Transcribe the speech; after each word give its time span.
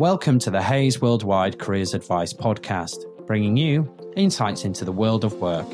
Welcome 0.00 0.38
to 0.38 0.50
the 0.50 0.62
Hays 0.62 1.02
Worldwide 1.02 1.58
Careers 1.58 1.92
Advice 1.92 2.32
Podcast, 2.32 3.04
bringing 3.26 3.54
you 3.54 3.86
insights 4.16 4.64
into 4.64 4.86
the 4.86 4.92
world 4.92 5.24
of 5.24 5.34
work. 5.34 5.70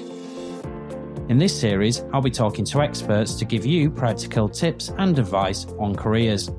In 1.28 1.38
this 1.38 1.56
series, 1.56 2.02
I'll 2.12 2.20
be 2.20 2.32
talking 2.32 2.64
to 2.64 2.82
experts 2.82 3.36
to 3.36 3.44
give 3.44 3.64
you 3.64 3.88
practical 3.88 4.48
tips 4.48 4.92
and 4.98 5.16
advice 5.16 5.66
on 5.78 5.94
careers. 5.94 6.50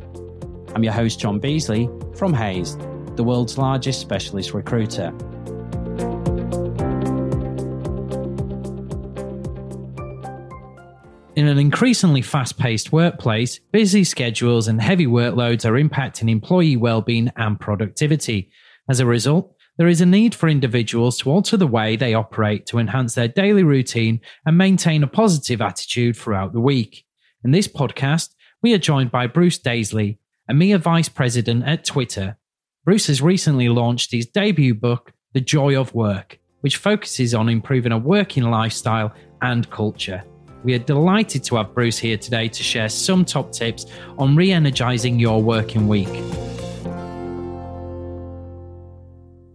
I'm 0.75 0.81
your 0.81 0.93
host, 0.93 1.19
John 1.19 1.39
Beasley 1.39 1.89
from 2.15 2.33
Hays, 2.33 2.77
the 3.17 3.23
world's 3.25 3.57
largest 3.57 3.99
specialist 3.99 4.53
recruiter. 4.53 5.13
In 11.47 11.51
an 11.51 11.59
increasingly 11.59 12.21
fast 12.21 12.57
paced 12.57 12.91
workplace, 12.91 13.59
busy 13.71 14.03
schedules 14.03 14.67
and 14.67 14.81
heavy 14.81 15.07
workloads 15.07 15.63
are 15.63 15.81
impacting 15.81 16.29
employee 16.29 16.75
well-being 16.75 17.31
and 17.37 17.57
productivity. 17.57 18.51
As 18.89 18.99
a 18.99 19.05
result, 19.05 19.55
there 19.77 19.87
is 19.87 20.01
a 20.01 20.05
need 20.05 20.35
for 20.35 20.49
individuals 20.49 21.17
to 21.19 21.31
alter 21.31 21.55
the 21.55 21.65
way 21.65 21.95
they 21.95 22.13
operate 22.13 22.65
to 22.65 22.79
enhance 22.79 23.15
their 23.15 23.29
daily 23.29 23.63
routine 23.63 24.19
and 24.45 24.57
maintain 24.57 25.03
a 25.03 25.07
positive 25.07 25.61
attitude 25.61 26.17
throughout 26.17 26.51
the 26.51 26.59
week. 26.59 27.05
In 27.45 27.51
this 27.51 27.69
podcast, 27.69 28.31
we 28.61 28.73
are 28.73 28.77
joined 28.77 29.11
by 29.11 29.25
Bruce 29.25 29.57
Daisley, 29.57 30.17
a 30.49 30.53
EMEA 30.53 30.81
Vice 30.81 31.07
President 31.07 31.63
at 31.65 31.85
Twitter. 31.85 32.35
Bruce 32.83 33.07
has 33.07 33.21
recently 33.21 33.69
launched 33.69 34.11
his 34.11 34.25
debut 34.25 34.73
book, 34.73 35.13
The 35.31 35.39
Joy 35.39 35.79
of 35.79 35.95
Work, 35.95 36.39
which 36.59 36.75
focuses 36.75 37.33
on 37.33 37.47
improving 37.47 37.93
a 37.93 37.97
working 37.97 38.43
lifestyle 38.43 39.13
and 39.41 39.69
culture. 39.69 40.25
We 40.63 40.73
are 40.73 40.79
delighted 40.79 41.43
to 41.45 41.57
have 41.57 41.73
Bruce 41.73 41.97
here 41.97 42.17
today 42.17 42.47
to 42.47 42.63
share 42.63 42.89
some 42.89 43.23
top 43.25 43.51
tips 43.51 43.85
on 44.17 44.35
re 44.35 44.51
energizing 44.51 45.19
your 45.19 45.41
working 45.41 45.87
week. 45.87 46.09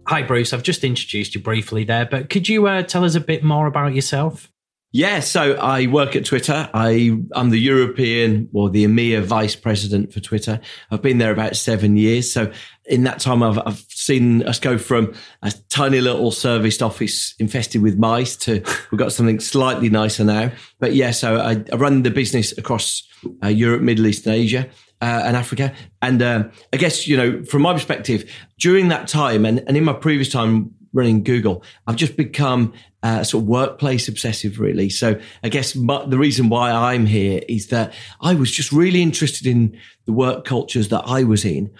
Hi, 0.07 0.21
Bruce. 0.21 0.53
I've 0.53 0.63
just 0.63 0.83
introduced 0.83 1.33
you 1.33 1.41
briefly 1.41 1.83
there, 1.83 2.05
but 2.05 2.29
could 2.29 2.47
you 2.47 2.67
uh, 2.67 2.83
tell 2.83 3.03
us 3.03 3.15
a 3.15 3.19
bit 3.19 3.43
more 3.43 3.67
about 3.67 3.95
yourself? 3.95 4.52
Yeah, 4.95 5.21
so 5.21 5.53
I 5.55 5.87
work 5.87 6.15
at 6.15 6.23
Twitter. 6.23 6.69
I, 6.71 7.19
I'm 7.31 7.49
the 7.49 7.57
European 7.57 8.47
or 8.53 8.69
the 8.69 8.85
EMEA 8.85 9.23
vice 9.23 9.55
president 9.55 10.13
for 10.13 10.19
Twitter. 10.19 10.61
I've 10.91 11.01
been 11.01 11.17
there 11.17 11.31
about 11.31 11.55
seven 11.55 11.97
years. 11.97 12.31
So 12.31 12.51
in 12.85 13.03
that 13.05 13.19
time, 13.19 13.41
I've, 13.41 13.57
I've 13.65 13.83
seen 13.89 14.43
us 14.43 14.59
go 14.59 14.77
from 14.77 15.15
a 15.41 15.51
tiny 15.69 15.99
little 15.99 16.29
serviced 16.29 16.83
office 16.83 17.33
infested 17.39 17.81
with 17.81 17.97
mice 17.97 18.35
to 18.35 18.61
we've 18.91 18.99
got 18.99 19.11
something 19.11 19.39
slightly 19.39 19.89
nicer 19.89 20.23
now. 20.23 20.51
But 20.79 20.93
yeah, 20.93 21.09
so 21.09 21.37
I, 21.37 21.63
I 21.73 21.75
run 21.75 22.03
the 22.03 22.11
business 22.11 22.55
across 22.55 23.01
uh, 23.43 23.47
Europe, 23.47 23.81
Middle 23.81 24.05
East, 24.05 24.27
and 24.27 24.35
Asia. 24.35 24.69
Uh, 25.01 25.21
and 25.25 25.35
Africa. 25.35 25.73
And 26.01 26.21
uh, 26.21 26.45
I 26.71 26.77
guess, 26.77 27.09
you 27.09 27.17
know, 27.17 27.43
from 27.43 27.63
my 27.63 27.73
perspective, 27.73 28.31
during 28.57 28.87
that 28.87 29.09
time 29.09 29.43
and, 29.43 29.61
and 29.67 29.75
in 29.75 29.83
my 29.83 29.91
previous 29.91 30.29
time 30.29 30.73
running 30.93 31.23
Google, 31.23 31.63
I've 31.87 31.95
just 31.95 32.15
become 32.15 32.73
uh, 33.01 33.23
sort 33.23 33.43
of 33.43 33.47
workplace 33.47 34.07
obsessive, 34.07 34.59
really. 34.59 34.89
So 34.89 35.19
I 35.43 35.49
guess 35.49 35.75
my, 35.75 36.05
the 36.05 36.17
reason 36.17 36.49
why 36.49 36.71
I'm 36.71 37.05
here 37.05 37.41
is 37.49 37.67
that 37.67 37.93
I 38.21 38.33
was 38.35 38.51
just 38.51 38.71
really 38.71 39.01
interested 39.01 39.45
in 39.47 39.77
the 40.05 40.13
work 40.13 40.45
cultures 40.45 40.89
that 40.89 41.03
I 41.05 41.23
was 41.23 41.43
in 41.43 41.71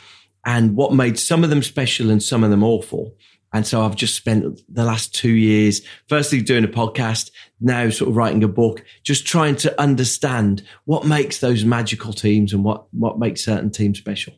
and 0.46 0.76
what 0.76 0.94
made 0.94 1.18
some 1.18 1.44
of 1.44 1.50
them 1.50 1.64
special 1.64 2.10
and 2.10 2.22
some 2.22 2.44
of 2.44 2.50
them 2.50 2.64
awful. 2.64 3.16
And 3.54 3.68
so 3.68 3.84
I've 3.84 3.96
just 3.96 4.16
spent 4.16 4.62
the 4.68 4.84
last 4.84 5.14
two 5.14 5.32
years, 5.32 5.84
firstly 6.10 6.42
doing 6.42 6.64
a 6.64 6.68
podcast, 6.68 7.30
now 7.62 7.90
sort 7.92 8.10
of 8.10 8.18
writing 8.18 8.44
a 8.44 8.48
book, 8.48 8.84
just 9.04 9.28
trying 9.28 9.56
to 9.58 9.80
understand 9.80 10.64
what 10.86 11.06
makes 11.06 11.40
those 11.40 11.64
magical 11.64 12.14
teams 12.14 12.52
and 12.52 12.64
what, 12.64 12.92
what 12.92 13.20
makes 13.20 13.46
certain 13.46 13.70
teams 13.70 14.00
special. 14.00 14.34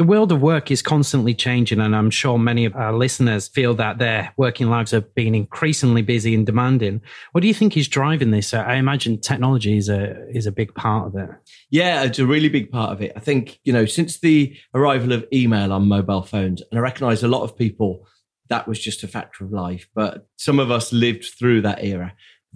The 0.00 0.06
world 0.06 0.32
of 0.32 0.40
work 0.40 0.70
is 0.70 0.80
constantly 0.80 1.34
changing, 1.34 1.78
and 1.78 1.94
I'm 1.94 2.08
sure 2.08 2.38
many 2.38 2.64
of 2.64 2.74
our 2.74 2.94
listeners 2.94 3.48
feel 3.48 3.74
that 3.74 3.98
their 3.98 4.32
working 4.38 4.70
lives 4.70 4.92
have 4.92 5.14
been 5.14 5.34
increasingly 5.34 6.00
busy 6.00 6.34
and 6.34 6.46
demanding. 6.46 7.02
What 7.32 7.42
do 7.42 7.48
you 7.48 7.52
think 7.52 7.76
is 7.76 7.86
driving 7.86 8.30
this? 8.30 8.54
I 8.54 8.76
imagine 8.76 9.20
technology 9.20 9.76
is 9.76 9.90
a 9.90 10.26
is 10.30 10.46
a 10.46 10.52
big 10.52 10.74
part 10.74 11.08
of 11.08 11.16
it. 11.16 11.28
Yeah, 11.68 12.02
it's 12.04 12.18
a 12.18 12.24
really 12.24 12.48
big 12.48 12.70
part 12.70 12.92
of 12.92 13.02
it. 13.02 13.12
I 13.14 13.20
think 13.20 13.60
you 13.62 13.74
know 13.74 13.84
since 13.84 14.20
the 14.20 14.56
arrival 14.74 15.12
of 15.12 15.26
email 15.34 15.70
on 15.70 15.86
mobile 15.86 16.22
phones, 16.22 16.62
and 16.70 16.78
I 16.78 16.82
recognise 16.82 17.22
a 17.22 17.28
lot 17.28 17.42
of 17.42 17.54
people 17.54 18.06
that 18.48 18.66
was 18.66 18.80
just 18.80 19.02
a 19.02 19.08
factor 19.08 19.44
of 19.44 19.52
life, 19.52 19.86
but 19.94 20.26
some 20.38 20.58
of 20.58 20.70
us 20.70 20.94
lived 20.94 21.26
through 21.38 21.60
that 21.60 21.84
era 21.84 22.14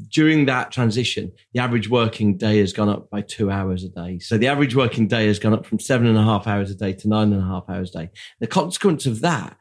during 0.08 0.46
that 0.46 0.70
transition, 0.72 1.32
the 1.52 1.60
average 1.60 1.88
working 1.88 2.36
day 2.36 2.58
has 2.58 2.72
gone 2.72 2.88
up 2.88 3.08
by 3.10 3.20
two 3.20 3.50
hours 3.50 3.84
a 3.84 3.88
day. 3.88 4.18
So 4.18 4.36
the 4.36 4.48
average 4.48 4.74
working 4.74 5.06
day 5.06 5.26
has 5.26 5.38
gone 5.38 5.52
up 5.52 5.66
from 5.66 5.78
seven 5.78 6.06
and 6.06 6.18
a 6.18 6.22
half 6.22 6.46
hours 6.46 6.70
a 6.70 6.74
day 6.74 6.92
to 6.94 7.08
nine 7.08 7.32
and 7.32 7.42
a 7.42 7.46
half 7.46 7.64
hours 7.68 7.94
a 7.94 8.00
day. 8.00 8.10
The 8.40 8.46
consequence 8.46 9.06
of 9.06 9.20
that 9.20 9.56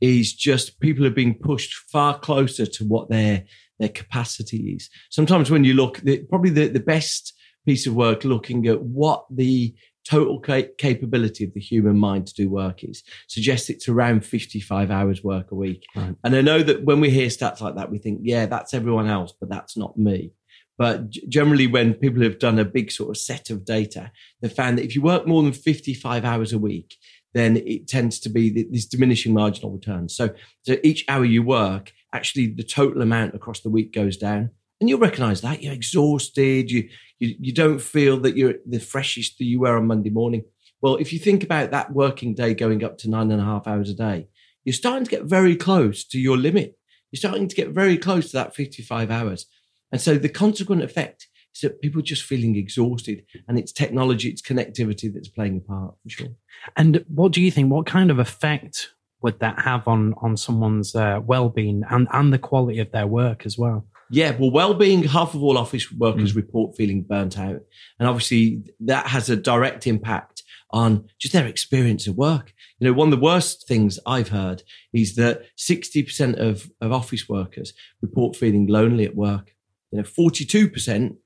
is 0.00 0.34
just 0.34 0.80
people 0.80 1.06
are 1.06 1.10
being 1.10 1.34
pushed 1.34 1.74
far 1.90 2.18
closer 2.18 2.66
to 2.66 2.84
what 2.84 3.08
their 3.08 3.44
their 3.78 3.88
capacity 3.90 4.72
is. 4.72 4.88
Sometimes 5.10 5.50
when 5.50 5.64
you 5.64 5.74
look, 5.74 5.98
the, 5.98 6.24
probably 6.24 6.50
the, 6.50 6.68
the 6.68 6.80
best 6.80 7.34
piece 7.66 7.86
of 7.86 7.94
work 7.94 8.24
looking 8.24 8.66
at 8.66 8.80
what 8.82 9.26
the 9.30 9.74
total 10.08 10.40
ca- 10.40 10.68
capability 10.78 11.44
of 11.44 11.52
the 11.54 11.60
human 11.60 11.98
mind 11.98 12.26
to 12.28 12.34
do 12.34 12.48
work 12.48 12.84
is 12.84 13.02
suggests 13.28 13.68
it's 13.68 13.88
around 13.88 14.24
55 14.24 14.90
hours 14.90 15.24
work 15.24 15.50
a 15.50 15.54
week. 15.54 15.84
Right. 15.94 16.14
And 16.24 16.36
I 16.36 16.40
know 16.40 16.62
that 16.62 16.84
when 16.84 17.00
we 17.00 17.10
hear 17.10 17.28
stats 17.28 17.60
like 17.60 17.76
that, 17.76 17.90
we 17.90 17.98
think, 17.98 18.20
yeah, 18.22 18.46
that's 18.46 18.74
everyone 18.74 19.08
else, 19.08 19.32
but 19.38 19.48
that's 19.48 19.76
not 19.76 19.98
me. 19.98 20.32
But 20.78 21.10
generally, 21.10 21.66
when 21.66 21.94
people 21.94 22.22
have 22.22 22.38
done 22.38 22.58
a 22.58 22.64
big 22.64 22.92
sort 22.92 23.10
of 23.10 23.16
set 23.16 23.48
of 23.50 23.64
data, 23.64 24.12
they've 24.40 24.52
found 24.52 24.78
that 24.78 24.84
if 24.84 24.94
you 24.94 25.00
work 25.00 25.26
more 25.26 25.42
than 25.42 25.52
55 25.52 26.24
hours 26.24 26.52
a 26.52 26.58
week, 26.58 26.96
then 27.32 27.56
it 27.56 27.88
tends 27.88 28.18
to 28.20 28.28
be 28.28 28.66
this 28.70 28.86
diminishing 28.86 29.34
marginal 29.34 29.70
returns. 29.70 30.14
So, 30.14 30.30
so 30.62 30.76
each 30.82 31.04
hour 31.08 31.24
you 31.24 31.42
work, 31.42 31.92
actually 32.12 32.48
the 32.48 32.62
total 32.62 33.02
amount 33.02 33.34
across 33.34 33.60
the 33.60 33.70
week 33.70 33.92
goes 33.92 34.16
down. 34.16 34.50
And 34.80 34.88
you'll 34.88 34.98
recognize 34.98 35.40
that 35.40 35.62
you're 35.62 35.72
exhausted. 35.72 36.70
You, 36.70 36.88
you, 37.18 37.34
you 37.38 37.52
don't 37.52 37.80
feel 37.80 38.18
that 38.20 38.36
you're 38.36 38.54
the 38.66 38.78
freshest 38.78 39.38
that 39.38 39.44
you 39.44 39.60
were 39.60 39.76
on 39.76 39.86
Monday 39.86 40.10
morning. 40.10 40.44
Well, 40.82 40.96
if 40.96 41.12
you 41.12 41.18
think 41.18 41.42
about 41.42 41.70
that 41.70 41.92
working 41.92 42.34
day 42.34 42.54
going 42.54 42.84
up 42.84 42.98
to 42.98 43.10
nine 43.10 43.32
and 43.32 43.40
a 43.40 43.44
half 43.44 43.66
hours 43.66 43.90
a 43.90 43.94
day, 43.94 44.28
you're 44.64 44.74
starting 44.74 45.04
to 45.04 45.10
get 45.10 45.24
very 45.24 45.56
close 45.56 46.04
to 46.08 46.18
your 46.18 46.36
limit. 46.36 46.76
You're 47.10 47.18
starting 47.18 47.48
to 47.48 47.56
get 47.56 47.70
very 47.70 47.96
close 47.96 48.30
to 48.30 48.36
that 48.36 48.54
55 48.54 49.10
hours. 49.10 49.46
And 49.92 50.00
so 50.00 50.18
the 50.18 50.28
consequent 50.28 50.82
effect 50.82 51.28
is 51.54 51.62
that 51.62 51.80
people 51.80 52.00
are 52.00 52.04
just 52.04 52.24
feeling 52.24 52.56
exhausted 52.56 53.24
and 53.48 53.58
it's 53.58 53.72
technology, 53.72 54.28
it's 54.28 54.42
connectivity 54.42 55.12
that's 55.12 55.28
playing 55.28 55.58
a 55.58 55.60
part 55.60 55.94
for 56.02 56.08
sure. 56.08 56.28
And 56.76 57.04
what 57.08 57.32
do 57.32 57.40
you 57.40 57.50
think? 57.50 57.70
What 57.70 57.86
kind 57.86 58.10
of 58.10 58.18
effect 58.18 58.90
would 59.22 59.40
that 59.40 59.60
have 59.60 59.88
on, 59.88 60.14
on 60.20 60.36
someone's 60.36 60.94
uh, 60.94 61.20
well-being 61.24 61.82
and, 61.88 62.08
and 62.12 62.32
the 62.32 62.38
quality 62.38 62.80
of 62.80 62.92
their 62.92 63.06
work 63.06 63.46
as 63.46 63.56
well? 63.56 63.86
Yeah, 64.10 64.36
well, 64.38 64.50
well-being. 64.50 65.04
Half 65.04 65.34
of 65.34 65.42
all 65.42 65.58
office 65.58 65.90
workers 65.92 66.32
mm. 66.32 66.36
report 66.36 66.76
feeling 66.76 67.02
burnt 67.02 67.38
out, 67.38 67.60
and 67.98 68.08
obviously 68.08 68.62
that 68.80 69.08
has 69.08 69.28
a 69.28 69.36
direct 69.36 69.86
impact 69.86 70.42
on 70.70 71.08
just 71.18 71.32
their 71.32 71.46
experience 71.46 72.06
of 72.06 72.16
work. 72.16 72.52
You 72.78 72.86
know, 72.86 72.92
one 72.92 73.12
of 73.12 73.18
the 73.18 73.24
worst 73.24 73.66
things 73.66 73.98
I've 74.06 74.28
heard 74.28 74.62
is 74.92 75.16
that 75.16 75.42
sixty 75.56 76.02
percent 76.02 76.38
of 76.38 76.70
of 76.80 76.92
office 76.92 77.28
workers 77.28 77.72
report 78.00 78.36
feeling 78.36 78.66
lonely 78.66 79.04
at 79.04 79.16
work. 79.16 79.54
You 79.90 79.98
know, 79.98 80.04
forty-two 80.04 80.68
percent. 80.68 81.16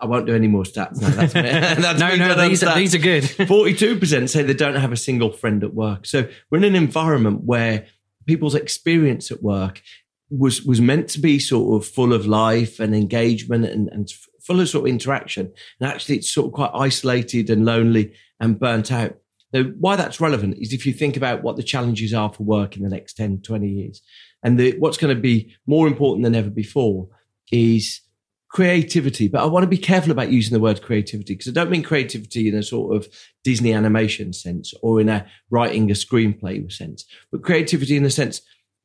I 0.00 0.04
won't 0.04 0.26
do 0.26 0.34
any 0.34 0.48
more 0.48 0.64
stats 0.64 1.00
now. 1.00 1.08
That's, 1.08 1.32
that's 1.32 2.00
no, 2.00 2.14
no, 2.16 2.48
these 2.48 2.62
are, 2.62 2.76
these 2.76 2.94
are 2.94 2.98
good. 2.98 3.24
Forty-two 3.48 3.98
percent 3.98 4.30
say 4.30 4.42
they 4.42 4.54
don't 4.54 4.76
have 4.76 4.92
a 4.92 4.96
single 4.96 5.32
friend 5.32 5.64
at 5.64 5.74
work. 5.74 6.06
So 6.06 6.28
we're 6.50 6.58
in 6.58 6.64
an 6.64 6.76
environment 6.76 7.44
where 7.44 7.86
people's 8.26 8.54
experience 8.54 9.30
at 9.30 9.42
work 9.42 9.82
was 10.32 10.62
was 10.62 10.80
meant 10.80 11.08
to 11.10 11.20
be 11.20 11.38
sort 11.38 11.82
of 11.82 11.88
full 11.88 12.12
of 12.12 12.26
life 12.26 12.80
and 12.80 12.94
engagement 12.94 13.66
and, 13.66 13.88
and 13.88 14.10
full 14.40 14.60
of 14.60 14.68
sort 14.68 14.84
of 14.84 14.92
interaction. 14.92 15.52
And 15.80 15.90
actually, 15.90 16.16
it's 16.16 16.32
sort 16.32 16.46
of 16.46 16.52
quite 16.52 16.70
isolated 16.74 17.50
and 17.50 17.64
lonely 17.64 18.14
and 18.40 18.58
burnt 18.58 18.90
out. 18.90 19.16
Now, 19.52 19.64
why 19.78 19.96
that's 19.96 20.20
relevant 20.20 20.56
is 20.58 20.72
if 20.72 20.86
you 20.86 20.92
think 20.92 21.16
about 21.16 21.42
what 21.42 21.56
the 21.56 21.62
challenges 21.62 22.14
are 22.14 22.32
for 22.32 22.42
work 22.42 22.76
in 22.76 22.82
the 22.82 22.88
next 22.88 23.14
10, 23.14 23.42
20 23.42 23.68
years. 23.68 24.02
And 24.42 24.58
the, 24.58 24.76
what's 24.78 24.96
going 24.96 25.14
to 25.14 25.20
be 25.20 25.54
more 25.66 25.86
important 25.86 26.24
than 26.24 26.34
ever 26.34 26.50
before 26.50 27.08
is 27.52 28.00
creativity. 28.48 29.28
But 29.28 29.42
I 29.42 29.46
want 29.46 29.64
to 29.64 29.68
be 29.68 29.78
careful 29.78 30.10
about 30.10 30.32
using 30.32 30.52
the 30.52 30.60
word 30.60 30.82
creativity 30.82 31.34
because 31.34 31.48
I 31.48 31.52
don't 31.52 31.70
mean 31.70 31.82
creativity 31.82 32.48
in 32.48 32.54
a 32.54 32.62
sort 32.62 32.96
of 32.96 33.08
Disney 33.44 33.72
animation 33.72 34.32
sense 34.32 34.72
or 34.82 35.00
in 35.00 35.08
a 35.08 35.26
writing 35.50 35.90
a 35.90 35.94
screenplay 35.94 36.70
sense, 36.72 37.04
but 37.30 37.42
creativity 37.42 37.96
in 37.96 38.02
the 38.02 38.10
sense 38.10 38.42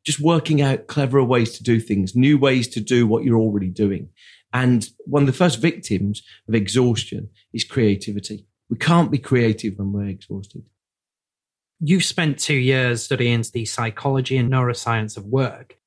just 0.07 0.21
working 0.21 0.61
out 0.61 0.87
cleverer 0.87 1.21
ways 1.21 1.57
to 1.57 1.63
do 1.63 1.81
things, 1.81 2.15
new 2.15 2.37
ways 2.37 2.65
to 2.69 2.79
do 2.79 3.05
what 3.05 3.25
you're 3.25 3.37
already 3.37 3.67
doing. 3.67 4.07
And 4.53 4.89
one 4.99 5.23
of 5.23 5.27
the 5.27 5.33
first 5.33 5.59
victims 5.59 6.23
of 6.47 6.55
exhaustion 6.55 7.29
is 7.53 7.65
creativity. 7.65 8.47
We 8.69 8.77
can't 8.77 9.11
be 9.11 9.17
creative 9.17 9.77
when 9.77 9.91
we're 9.91 10.07
exhausted. 10.07 10.63
You've 11.81 12.05
spent 12.05 12.39
two 12.39 12.55
years 12.55 13.03
studying 13.03 13.43
the 13.51 13.65
psychology 13.65 14.37
and 14.37 14.49
neuroscience 14.49 15.17
of 15.17 15.25
work. 15.25 15.77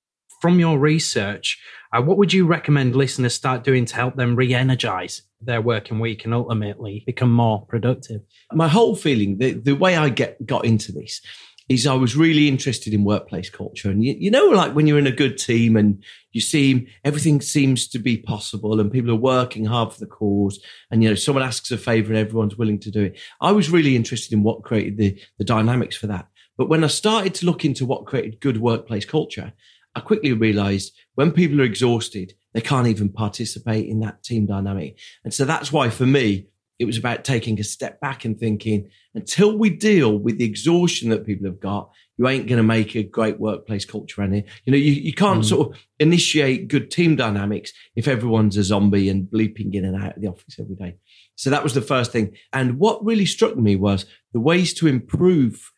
From 0.42 0.58
your 0.58 0.78
research, 0.78 1.58
uh, 1.90 2.02
what 2.02 2.18
would 2.18 2.34
you 2.34 2.46
recommend 2.46 2.94
listeners 2.94 3.34
start 3.34 3.64
doing 3.64 3.86
to 3.86 3.94
help 3.94 4.16
them 4.16 4.36
re 4.36 4.52
energize 4.52 5.22
their 5.40 5.62
working 5.62 5.98
week 5.98 6.26
and 6.26 6.34
ultimately 6.34 7.04
become 7.06 7.32
more 7.32 7.64
productive? 7.66 8.20
My 8.52 8.68
whole 8.68 8.96
feeling, 8.96 9.38
the, 9.38 9.52
the 9.52 9.72
way 9.72 9.96
I 9.96 10.10
get 10.10 10.44
got 10.46 10.66
into 10.66 10.92
this 10.92 11.22
is 11.70 11.86
I 11.86 11.94
was 11.94 12.16
really 12.16 12.48
interested 12.48 12.92
in 12.92 13.04
workplace 13.04 13.48
culture. 13.48 13.90
And 13.90 14.04
you, 14.04 14.16
you 14.18 14.28
know, 14.28 14.46
like 14.46 14.74
when 14.74 14.88
you're 14.88 14.98
in 14.98 15.06
a 15.06 15.12
good 15.12 15.38
team 15.38 15.76
and 15.76 16.02
you 16.32 16.40
see 16.40 16.88
everything 17.04 17.40
seems 17.40 17.86
to 17.90 18.00
be 18.00 18.16
possible 18.16 18.80
and 18.80 18.90
people 18.90 19.12
are 19.12 19.14
working 19.14 19.66
hard 19.66 19.92
for 19.92 20.00
the 20.00 20.06
cause 20.06 20.60
and, 20.90 21.00
you 21.00 21.08
know, 21.08 21.14
someone 21.14 21.44
asks 21.44 21.70
a 21.70 21.78
favor 21.78 22.08
and 22.08 22.18
everyone's 22.18 22.56
willing 22.56 22.80
to 22.80 22.90
do 22.90 23.04
it. 23.04 23.20
I 23.40 23.52
was 23.52 23.70
really 23.70 23.94
interested 23.94 24.32
in 24.32 24.42
what 24.42 24.64
created 24.64 24.96
the, 24.96 25.16
the 25.38 25.44
dynamics 25.44 25.96
for 25.96 26.08
that. 26.08 26.26
But 26.58 26.68
when 26.68 26.82
I 26.82 26.88
started 26.88 27.34
to 27.36 27.46
look 27.46 27.64
into 27.64 27.86
what 27.86 28.04
created 28.04 28.40
good 28.40 28.60
workplace 28.60 29.04
culture, 29.04 29.52
I 29.94 30.00
quickly 30.00 30.32
realized 30.32 30.92
when 31.14 31.30
people 31.30 31.60
are 31.60 31.64
exhausted, 31.64 32.34
they 32.52 32.60
can't 32.60 32.88
even 32.88 33.10
participate 33.10 33.86
in 33.86 34.00
that 34.00 34.24
team 34.24 34.44
dynamic. 34.44 34.98
And 35.22 35.32
so 35.32 35.44
that's 35.44 35.72
why 35.72 35.88
for 35.88 36.04
me, 36.04 36.48
it 36.80 36.86
was 36.86 36.96
about 36.96 37.24
taking 37.24 37.60
a 37.60 37.64
step 37.64 38.00
back 38.00 38.24
and 38.24 38.40
thinking, 38.40 38.90
until 39.14 39.56
we 39.56 39.68
deal 39.68 40.18
with 40.18 40.38
the 40.38 40.46
exhaustion 40.46 41.10
that 41.10 41.26
people 41.26 41.46
have 41.46 41.60
got, 41.60 41.90
you 42.16 42.26
ain't 42.26 42.48
going 42.48 42.56
to 42.56 42.62
make 42.62 42.94
a 42.94 43.02
great 43.02 43.38
workplace 43.38 43.84
culture 43.84 44.22
around 44.22 44.32
here. 44.32 44.44
You 44.64 44.72
know, 44.72 44.78
you, 44.78 44.92
you 44.92 45.12
can't 45.12 45.42
mm. 45.42 45.48
sort 45.48 45.68
of 45.68 45.80
initiate 45.98 46.68
good 46.68 46.90
team 46.90 47.16
dynamics 47.16 47.72
if 47.96 48.08
everyone's 48.08 48.56
a 48.56 48.64
zombie 48.64 49.10
and 49.10 49.28
bleeping 49.28 49.74
in 49.74 49.84
and 49.84 50.02
out 50.02 50.16
of 50.16 50.22
the 50.22 50.28
office 50.28 50.58
every 50.58 50.74
day. 50.74 50.96
So 51.36 51.50
that 51.50 51.62
was 51.62 51.74
the 51.74 51.82
first 51.82 52.12
thing. 52.12 52.34
And 52.54 52.78
what 52.78 53.04
really 53.04 53.26
struck 53.26 53.58
me 53.58 53.76
was 53.76 54.06
the 54.32 54.40
ways 54.40 54.72
to 54.74 54.86
improve 54.86 55.70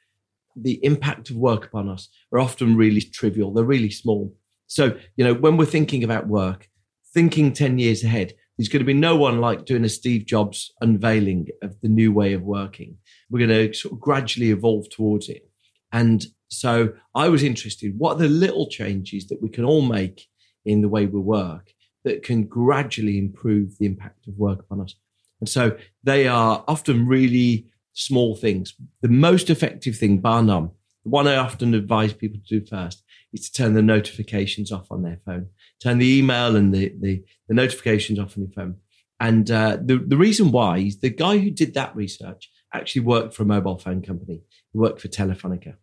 the 0.54 0.84
impact 0.84 1.30
of 1.30 1.36
work 1.36 1.66
upon 1.66 1.88
us 1.88 2.10
are 2.32 2.38
often 2.38 2.76
really 2.76 3.00
trivial. 3.00 3.52
They're 3.52 3.64
really 3.64 3.90
small. 3.90 4.32
So, 4.68 4.96
you 5.16 5.24
know, 5.24 5.34
when 5.34 5.56
we're 5.56 5.64
thinking 5.64 6.04
about 6.04 6.28
work, 6.28 6.68
thinking 7.12 7.52
10 7.52 7.80
years 7.80 8.04
ahead, 8.04 8.34
there's 8.62 8.68
going 8.68 8.78
to 8.78 8.86
be 8.86 8.94
no 8.94 9.16
one 9.16 9.40
like 9.40 9.64
doing 9.64 9.84
a 9.84 9.88
Steve 9.88 10.24
Jobs 10.24 10.72
unveiling 10.80 11.48
of 11.62 11.80
the 11.80 11.88
new 11.88 12.12
way 12.12 12.32
of 12.32 12.42
working. 12.42 12.96
We're 13.28 13.44
going 13.44 13.72
to 13.72 13.74
sort 13.76 13.94
of 13.94 13.98
gradually 13.98 14.52
evolve 14.52 14.88
towards 14.88 15.28
it. 15.28 15.50
And 15.90 16.24
so 16.48 16.92
I 17.12 17.28
was 17.28 17.42
interested, 17.42 17.98
what 17.98 18.12
are 18.12 18.20
the 18.20 18.28
little 18.28 18.68
changes 18.68 19.26
that 19.26 19.42
we 19.42 19.48
can 19.48 19.64
all 19.64 19.82
make 19.82 20.28
in 20.64 20.80
the 20.80 20.88
way 20.88 21.06
we 21.06 21.18
work 21.18 21.72
that 22.04 22.22
can 22.22 22.44
gradually 22.44 23.18
improve 23.18 23.78
the 23.78 23.86
impact 23.86 24.28
of 24.28 24.38
work 24.38 24.60
upon 24.60 24.80
us? 24.80 24.94
And 25.40 25.48
so 25.48 25.76
they 26.04 26.28
are 26.28 26.62
often 26.68 27.08
really 27.08 27.66
small 27.94 28.36
things. 28.36 28.74
The 29.00 29.08
most 29.08 29.50
effective 29.50 29.96
thing, 29.96 30.18
bar 30.18 30.40
none, 30.40 30.70
the 31.04 31.10
one 31.10 31.26
I 31.26 31.36
often 31.36 31.74
advise 31.74 32.12
people 32.12 32.40
to 32.46 32.60
do 32.60 32.66
first 32.66 33.02
is 33.32 33.48
to 33.48 33.52
turn 33.52 33.74
the 33.74 33.82
notifications 33.82 34.70
off 34.70 34.90
on 34.90 35.02
their 35.02 35.20
phone 35.24 35.48
turn 35.82 35.98
the 35.98 36.18
email 36.18 36.54
and 36.54 36.72
the, 36.72 36.94
the, 37.00 37.24
the 37.48 37.54
notifications 37.54 38.18
off 38.18 38.36
on 38.36 38.44
your 38.44 38.52
phone. 38.52 38.76
And 39.18 39.50
uh, 39.50 39.78
the, 39.80 39.98
the 39.98 40.16
reason 40.16 40.52
why 40.52 40.78
is 40.78 41.00
the 41.00 41.10
guy 41.10 41.38
who 41.38 41.50
did 41.50 41.74
that 41.74 41.94
research 41.94 42.50
actually 42.72 43.02
worked 43.02 43.34
for 43.34 43.42
a 43.42 43.46
mobile 43.46 43.78
phone 43.78 44.02
company. 44.02 44.42
He 44.72 44.78
worked 44.78 45.00
for 45.00 45.08
Telefonica. 45.08 45.76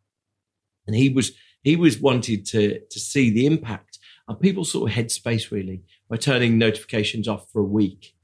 And 0.88 0.96
he 0.96 1.10
was 1.10 1.32
he 1.62 1.76
was 1.76 2.00
wanted 2.00 2.46
to 2.48 2.80
to 2.80 3.00
see 3.00 3.30
the 3.30 3.46
impact 3.46 4.00
on 4.28 4.38
people's 4.38 4.72
sort 4.72 4.90
of 4.90 4.98
headspace 4.98 5.52
really 5.52 5.84
by 6.10 6.18
turning 6.18 6.58
notifications 6.58 7.28
off 7.28 7.52
for 7.52 7.62
a 7.62 7.66
week. 7.66 8.16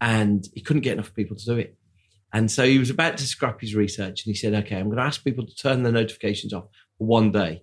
And 0.00 0.48
he 0.54 0.62
couldn't 0.62 0.82
get 0.82 0.94
enough 0.94 1.14
people 1.14 1.36
to 1.36 1.44
do 1.44 1.56
it. 1.58 1.76
And 2.32 2.50
so 2.50 2.64
he 2.64 2.78
was 2.78 2.90
about 2.90 3.16
to 3.18 3.26
scrap 3.26 3.60
his 3.60 3.74
research 3.74 4.24
and 4.24 4.34
he 4.34 4.34
said, 4.34 4.54
okay, 4.54 4.76
I'm 4.76 4.86
going 4.86 4.98
to 4.98 5.02
ask 5.02 5.24
people 5.24 5.46
to 5.46 5.54
turn 5.54 5.82
their 5.82 5.92
notifications 5.92 6.52
off 6.52 6.66
for 6.98 7.06
one 7.06 7.32
day. 7.32 7.62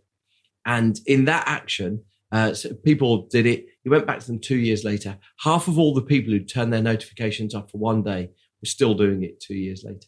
And 0.65 0.99
in 1.05 1.25
that 1.25 1.47
action, 1.47 2.03
uh, 2.31 2.53
so 2.53 2.73
people 2.73 3.27
did 3.27 3.45
it. 3.45 3.67
He 3.83 3.89
went 3.89 4.07
back 4.07 4.19
to 4.19 4.27
them 4.27 4.39
two 4.39 4.57
years 4.57 4.83
later. 4.83 5.17
Half 5.41 5.67
of 5.67 5.77
all 5.77 5.93
the 5.93 6.01
people 6.01 6.33
who 6.33 6.39
turned 6.39 6.73
their 6.73 6.81
notifications 6.81 7.53
off 7.53 7.71
for 7.71 7.77
one 7.77 8.01
day 8.01 8.31
were 8.61 8.65
still 8.65 8.95
doing 8.95 9.23
it 9.23 9.39
two 9.39 9.53
years 9.53 9.83
later. 9.83 10.07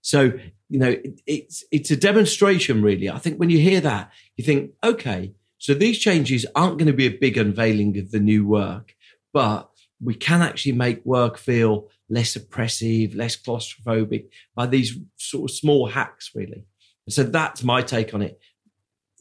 So 0.00 0.32
you 0.68 0.78
know, 0.78 0.90
it, 0.90 1.20
it's 1.26 1.64
it's 1.72 1.90
a 1.90 1.96
demonstration, 1.96 2.82
really. 2.82 3.10
I 3.10 3.18
think 3.18 3.38
when 3.38 3.50
you 3.50 3.58
hear 3.58 3.80
that, 3.80 4.12
you 4.36 4.44
think, 4.44 4.72
okay, 4.84 5.34
so 5.58 5.74
these 5.74 5.98
changes 5.98 6.46
aren't 6.54 6.78
going 6.78 6.86
to 6.86 6.92
be 6.92 7.06
a 7.06 7.18
big 7.18 7.36
unveiling 7.36 7.98
of 7.98 8.10
the 8.10 8.20
new 8.20 8.46
work, 8.46 8.94
but 9.32 9.70
we 10.00 10.14
can 10.14 10.42
actually 10.42 10.72
make 10.72 11.04
work 11.04 11.38
feel 11.38 11.88
less 12.08 12.36
oppressive, 12.36 13.14
less 13.14 13.36
claustrophobic 13.36 14.26
by 14.54 14.66
these 14.66 14.98
sort 15.16 15.50
of 15.50 15.56
small 15.56 15.88
hacks, 15.88 16.30
really. 16.34 16.64
So 17.08 17.22
that's 17.22 17.62
my 17.62 17.82
take 17.82 18.14
on 18.14 18.22
it. 18.22 18.38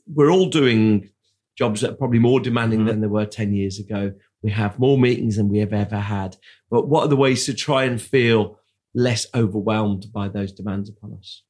We're 0.07 0.31
all 0.31 0.49
doing 0.49 1.09
jobs 1.57 1.81
that 1.81 1.91
are 1.91 1.95
probably 1.95 2.19
more 2.19 2.39
demanding 2.39 2.79
mm-hmm. 2.79 2.87
than 2.87 3.01
they 3.01 3.07
were 3.07 3.25
10 3.25 3.53
years 3.53 3.79
ago. 3.79 4.13
We 4.41 4.51
have 4.51 4.79
more 4.79 4.97
meetings 4.97 5.37
than 5.37 5.49
we 5.49 5.59
have 5.59 5.73
ever 5.73 5.99
had. 5.99 6.37
But 6.69 6.87
what 6.87 7.03
are 7.03 7.07
the 7.09 7.15
ways 7.15 7.45
to 7.45 7.53
try 7.53 7.85
and 7.85 8.01
feel 8.01 8.59
less 8.93 9.27
overwhelmed 9.33 10.07
by 10.13 10.27
those 10.27 10.51
demands 10.51 10.89
upon 10.89 11.13
us? 11.13 11.43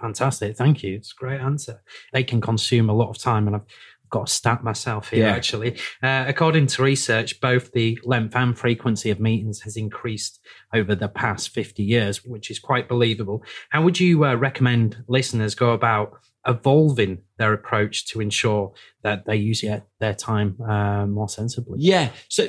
Fantastic. 0.00 0.56
Thank 0.56 0.82
you. 0.82 0.96
It's 0.96 1.12
a 1.12 1.16
great 1.20 1.40
answer. 1.40 1.82
They 2.12 2.24
can 2.24 2.40
consume 2.40 2.90
a 2.90 2.94
lot 2.94 3.10
of 3.10 3.18
time. 3.18 3.46
And 3.46 3.56
I've 3.56 3.66
got 4.14 4.28
a 4.28 4.32
stat 4.32 4.62
myself 4.62 5.10
here, 5.10 5.26
yeah. 5.26 5.32
actually. 5.32 5.76
Uh, 6.02 6.24
according 6.26 6.68
to 6.68 6.82
research, 6.82 7.40
both 7.40 7.72
the 7.72 7.98
length 8.04 8.36
and 8.36 8.56
frequency 8.56 9.10
of 9.10 9.18
meetings 9.18 9.62
has 9.62 9.76
increased 9.76 10.40
over 10.72 10.94
the 10.94 11.08
past 11.08 11.50
50 11.50 11.82
years, 11.82 12.24
which 12.24 12.50
is 12.50 12.58
quite 12.58 12.88
believable. 12.88 13.42
How 13.70 13.82
would 13.82 13.98
you 13.98 14.24
uh, 14.24 14.34
recommend 14.34 15.04
listeners 15.08 15.54
go 15.54 15.72
about 15.72 16.12
evolving 16.46 17.22
their 17.38 17.52
approach 17.52 18.06
to 18.06 18.20
ensure 18.20 18.72
that 19.02 19.24
they 19.24 19.36
use 19.36 19.64
their 19.98 20.14
time 20.14 20.60
uh, 20.60 21.06
more 21.06 21.28
sensibly. 21.28 21.78
Yeah. 21.80 22.10
So 22.28 22.48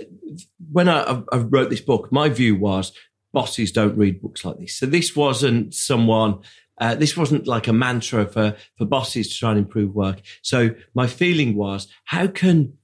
when 0.69 0.89
I, 0.89 1.21
I, 1.31 1.38
wrote 1.38 1.69
this 1.69 1.79
book, 1.79 2.12
my 2.12 2.27
view 2.27 2.57
was 2.57 2.91
bosses 3.31 3.71
don't 3.71 3.97
read 3.97 4.21
books 4.21 4.44
like 4.44 4.57
this. 4.57 4.75
So 4.75 4.85
this 4.85 5.15
wasn't 5.15 5.73
someone. 5.73 6.39
Uh, 6.80 6.95
this 6.95 7.16
wasn't 7.16 7.48
like 7.48 7.68
a 7.68 7.74
mantra 7.74 8.25
for 8.25 8.56
for 8.77 8.86
bosses 8.86 9.30
to 9.30 9.38
try 9.38 9.51
and 9.51 9.60
improve 9.60 9.95
work. 9.95 10.22
So 10.42 10.75
my 10.94 11.07
feeling 11.07 11.56
was, 11.56 11.88
how 12.06 12.27
can 12.27 12.77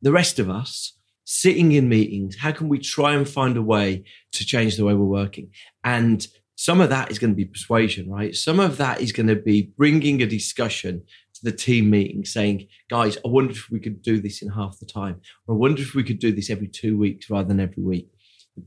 the 0.00 0.12
rest 0.12 0.38
of 0.38 0.50
us 0.50 0.98
sitting 1.24 1.72
in 1.72 1.88
meetings, 1.88 2.36
how 2.36 2.52
can 2.52 2.68
we 2.68 2.78
try 2.78 3.14
and 3.14 3.28
find 3.28 3.56
a 3.56 3.62
way 3.62 4.04
to 4.32 4.44
change 4.44 4.76
the 4.76 4.84
way 4.84 4.94
we're 4.94 5.04
working? 5.04 5.50
And 5.84 6.26
some 6.56 6.80
of 6.80 6.90
that 6.90 7.10
is 7.10 7.18
going 7.18 7.30
to 7.30 7.36
be 7.36 7.44
persuasion, 7.44 8.10
right? 8.10 8.34
Some 8.34 8.60
of 8.60 8.76
that 8.76 9.00
is 9.00 9.12
going 9.12 9.28
to 9.28 9.36
be 9.36 9.72
bringing 9.76 10.20
a 10.20 10.26
discussion 10.26 11.02
to 11.34 11.44
the 11.44 11.52
team 11.56 11.90
meeting 11.90 12.24
saying, 12.24 12.68
guys, 12.90 13.16
I 13.24 13.28
wonder 13.28 13.52
if 13.52 13.70
we 13.70 13.80
could 13.80 14.02
do 14.02 14.20
this 14.20 14.42
in 14.42 14.48
half 14.50 14.78
the 14.78 14.86
time, 14.86 15.20
or 15.46 15.54
I 15.54 15.58
wonder 15.58 15.80
if 15.80 15.94
we 15.94 16.04
could 16.04 16.18
do 16.18 16.32
this 16.32 16.50
every 16.50 16.68
two 16.68 16.98
weeks 16.98 17.30
rather 17.30 17.48
than 17.48 17.60
every 17.60 17.82
week. 17.82 18.10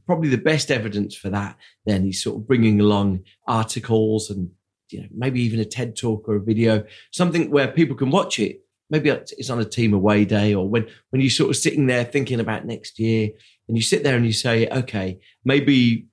Probably 0.08 0.30
the 0.30 0.38
best 0.38 0.72
evidence 0.72 1.16
for 1.16 1.30
that 1.30 1.58
then 1.86 2.08
is 2.08 2.24
sort 2.24 2.38
of 2.38 2.48
bringing 2.48 2.80
along 2.80 3.24
articles 3.48 4.32
and 4.32 4.50
you 4.90 5.02
know, 5.02 5.08
maybe 5.14 5.42
even 5.42 5.60
a 5.60 5.66
TED 5.66 5.96
talk 5.96 6.28
or 6.28 6.36
a 6.36 6.42
video, 6.42 6.84
something 7.12 7.50
where 7.50 7.68
people 7.68 7.96
can 7.96 8.12
watch 8.12 8.40
it. 8.40 8.62
Maybe 8.90 9.10
it's 9.10 9.50
on 9.50 9.60
a 9.60 9.66
team 9.66 9.94
away 9.94 10.26
day 10.26 10.54
or 10.54 10.70
when, 10.70 10.88
when 11.10 11.22
you're 11.22 11.32
sort 11.32 11.50
of 11.50 11.56
sitting 11.56 11.88
there 11.88 12.04
thinking 12.04 12.40
about 12.40 12.66
next 12.66 13.00
year 13.00 13.30
and 13.68 13.76
you 13.76 13.82
sit 13.82 14.04
there 14.04 14.16
and 14.16 14.26
you 14.26 14.34
say, 14.34 14.68
okay, 14.68 15.20
maybe 15.44 16.06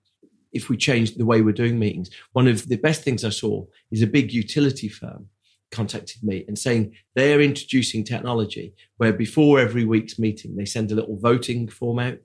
if 0.52 0.68
we 0.68 0.76
change 0.76 1.14
the 1.14 1.26
way 1.26 1.42
we're 1.42 1.52
doing 1.52 1.78
meetings. 1.78 2.10
One 2.32 2.46
of 2.46 2.68
the 2.68 2.76
best 2.76 3.02
things 3.02 3.24
I 3.24 3.30
saw 3.30 3.66
is 3.90 4.02
a 4.02 4.06
big 4.06 4.32
utility 4.32 4.88
firm 4.88 5.28
contacted 5.70 6.22
me 6.22 6.44
and 6.46 6.58
saying 6.58 6.94
they're 7.14 7.40
introducing 7.40 8.04
technology 8.04 8.74
where 8.98 9.12
before 9.12 9.58
every 9.58 9.84
week's 9.84 10.18
meeting, 10.18 10.56
they 10.56 10.66
send 10.66 10.92
a 10.92 10.94
little 10.94 11.18
voting 11.18 11.68
form 11.68 11.98
out 11.98 12.18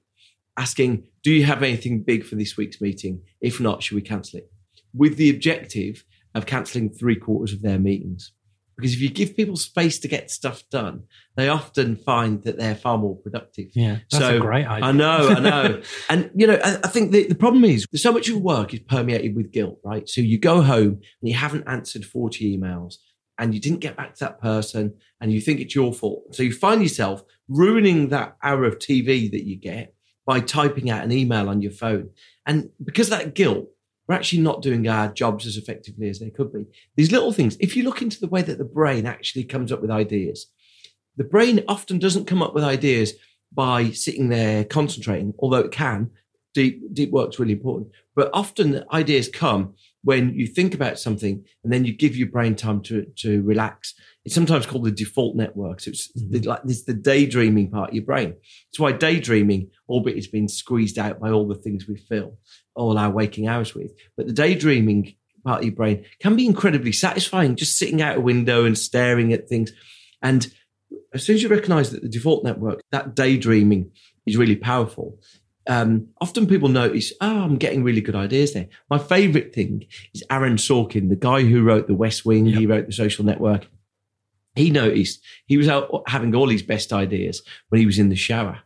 asking, 0.58 1.04
do 1.24 1.32
you 1.32 1.46
have 1.46 1.64
anything 1.64 2.02
big 2.02 2.26
for 2.26 2.36
this 2.36 2.58
week's 2.58 2.82
meeting? 2.82 3.22
If 3.40 3.60
not, 3.60 3.84
should 3.84 3.96
we 3.96 4.02
cancel 4.02 4.40
it? 4.40 4.52
With 4.94 5.18
the 5.18 5.30
objective 5.30 6.04
of 6.38 6.46
cancelling 6.46 6.90
three 6.90 7.16
quarters 7.16 7.54
of 7.54 7.62
their 7.62 7.80
meetings. 7.80 8.32
Because 8.78 8.94
if 8.94 9.02
you 9.02 9.10
give 9.10 9.36
people 9.36 9.58
space 9.58 9.98
to 10.00 10.08
get 10.08 10.30
stuff 10.30 10.64
done, 10.70 11.06
they 11.36 11.50
often 11.50 11.96
find 11.96 12.44
that 12.44 12.60
they're 12.60 12.76
far 12.76 13.00
more 13.00 13.16
productive. 13.16 13.70
Yeah, 13.74 14.00
that's 14.12 14.24
so, 14.24 14.38
a 14.38 14.40
great 14.40 14.68
idea. 14.68 14.86
I 14.86 14.92
know, 14.92 15.30
I 15.30 15.40
know. 15.40 15.82
and, 16.10 16.30
you 16.36 16.46
know, 16.46 16.60
I, 16.64 16.76
I 16.84 16.88
think 16.88 17.12
the, 17.12 17.28
the 17.28 17.36
problem 17.36 17.66
is 17.66 17.88
so 17.96 18.12
much 18.12 18.30
of 18.30 18.40
work 18.40 18.76
is 18.76 18.82
permeated 18.82 19.36
with 19.36 19.52
guilt, 19.52 19.80
right? 19.84 20.08
So 20.08 20.22
you 20.22 20.38
go 20.38 20.62
home 20.62 21.02
and 21.22 21.30
you 21.30 21.34
haven't 21.34 21.68
answered 21.68 22.06
40 22.06 22.56
emails 22.56 22.98
and 23.40 23.56
you 23.56 23.60
didn't 23.60 23.80
get 23.80 23.98
back 23.98 24.14
to 24.16 24.26
that 24.26 24.40
person 24.40 24.94
and 25.20 25.34
you 25.34 25.42
think 25.42 25.60
it's 25.60 25.74
your 25.74 25.92
fault. 25.92 26.36
So 26.36 26.44
you 26.44 26.54
find 26.54 26.84
yourself 26.84 27.24
ruining 27.48 28.10
that 28.10 28.38
hour 28.44 28.64
of 28.66 28.78
TV 28.78 29.32
that 29.32 29.44
you 29.44 29.56
get 29.56 29.96
by 30.28 30.40
typing 30.40 30.92
out 30.92 31.04
an 31.04 31.12
email 31.12 31.50
on 31.50 31.64
your 31.64 31.72
phone. 31.72 32.12
And 32.46 32.70
because 32.84 33.10
that 33.10 33.34
guilt, 33.34 33.70
we're 34.08 34.16
actually 34.16 34.42
not 34.42 34.62
doing 34.62 34.88
our 34.88 35.10
jobs 35.10 35.46
as 35.46 35.58
effectively 35.58 36.10
as 36.10 36.20
they 36.20 36.30
could 36.30 36.54
be. 36.54 36.66
These 36.96 37.12
little 37.12 37.34
things, 37.34 37.58
if 37.60 37.76
you 37.76 37.84
look 37.84 38.02
into 38.02 38.20
the 38.20 38.28
way 38.28 38.42
that 38.42 38.58
the 38.58 38.64
brain 38.64 39.06
actually 39.06 39.44
comes 39.44 39.72
up 39.72 39.82
with 39.82 39.92
ideas, 39.92 40.48
the 41.18 41.24
brain 41.24 41.64
often 41.68 42.00
doesn't 42.00 42.26
come 42.26 42.42
up 42.42 42.54
with 42.54 42.64
ideas 42.64 43.14
by 43.54 43.90
sitting 43.92 44.30
there 44.30 44.64
concentrating, 44.64 45.34
although 45.40 45.60
it 45.60 45.72
can. 45.72 46.12
Deep, 46.54 46.94
deep 46.94 47.12
work's 47.12 47.40
really 47.40 47.54
important. 47.54 47.90
But 48.16 48.30
often 48.34 48.84
ideas 48.92 49.30
come 49.30 49.76
when 50.08 50.34
you 50.34 50.48
think 50.48 50.74
about 50.74 50.98
something 50.98 51.44
and 51.66 51.74
then 51.74 51.84
you 51.84 51.92
give 51.92 52.16
your 52.16 52.30
brain 52.30 52.56
time 52.56 52.82
to, 52.82 53.06
to 53.18 53.42
relax. 53.44 53.94
It's 54.24 54.34
sometimes 54.34 54.66
called 54.66 54.86
the 54.86 54.92
default 54.92 55.36
network. 55.36 55.82
So 55.82 55.90
it's 55.90 56.10
mm-hmm. 56.18 56.32
the, 56.32 56.40
like 56.48 56.64
this 56.64 56.86
the 56.86 56.94
daydreaming 56.94 57.72
part 57.72 57.90
of 57.90 57.96
your 57.96 58.06
brain. 58.06 58.36
It's 58.70 58.80
why 58.80 58.94
daydreaming, 58.94 59.70
albeit 59.90 60.16
it's 60.18 60.28
been 60.28 60.48
squeezed 60.48 60.98
out 60.98 61.20
by 61.20 61.30
all 61.32 61.46
the 61.46 61.56
things 61.56 61.90
we 61.90 61.98
fill 61.98 62.38
all 62.74 62.98
our 62.98 63.10
waking 63.10 63.50
hours 63.50 63.76
with. 63.76 63.92
But 64.16 64.28
the 64.28 64.34
daydreaming 64.34 65.18
part 65.44 65.60
of 65.60 65.66
your 65.66 65.76
brain 65.76 66.06
can 66.22 66.38
be 66.38 66.46
incredibly 66.46 66.94
satisfying 66.94 67.58
just 67.58 67.78
sitting 67.78 68.02
out 68.02 68.16
a 68.16 68.22
window 68.22 68.64
and 68.64 68.78
staring 68.78 69.34
at 69.34 69.50
things. 69.50 69.74
And 70.22 70.48
as 71.14 71.26
soon 71.26 71.36
as 71.36 71.44
you 71.44 71.50
recognize 71.50 71.90
that 71.90 72.02
the 72.02 72.08
default 72.08 72.46
network, 72.46 72.82
that 72.94 73.14
daydreaming 73.14 73.92
is 74.26 74.38
really 74.38 74.56
powerful, 74.56 75.20
um, 75.68 76.08
often 76.22 76.48
people 76.48 76.70
notice, 76.70 77.12
oh, 77.22 77.42
I'm 77.44 77.58
getting 77.58 77.84
really 77.84 78.02
good 78.02 78.16
ideas 78.16 78.54
there. 78.54 78.70
My 78.90 78.98
favorite 78.98 79.54
thing 79.54 79.86
is 80.14 80.24
Aaron 80.30 80.56
Sorkin, 80.56 81.10
the 81.10 81.16
guy 81.16 81.42
who 81.42 81.64
wrote 81.64 81.88
The 81.88 81.94
West 81.94 82.26
Wing, 82.26 82.46
yep. 82.46 82.60
he 82.60 82.66
wrote 82.66 82.88
The 82.88 82.94
Social 82.94 83.26
Network. 83.26 83.68
He 84.56 84.72
noticed 84.72 85.24
he 85.46 85.58
was 85.58 85.68
out 85.68 86.04
having 86.08 86.34
all 86.34 86.50
his 86.50 86.64
best 86.64 86.92
ideas 86.92 87.42
when 87.70 87.80
he 87.80 87.86
was 87.86 88.00
in 88.00 88.10
the 88.10 88.16
shower. 88.16 88.62